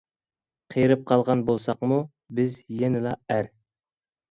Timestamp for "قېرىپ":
0.75-1.03